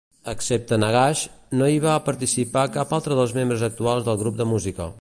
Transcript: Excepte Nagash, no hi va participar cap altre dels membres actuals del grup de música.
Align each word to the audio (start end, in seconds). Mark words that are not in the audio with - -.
Excepte 0.31 0.77
Nagash, 0.83 1.25
no 1.59 1.67
hi 1.73 1.77
va 1.83 1.97
participar 2.07 2.63
cap 2.79 2.95
altre 2.99 3.19
dels 3.21 3.35
membres 3.41 3.67
actuals 3.69 4.09
del 4.09 4.19
grup 4.23 4.41
de 4.41 4.49
música. 4.55 4.89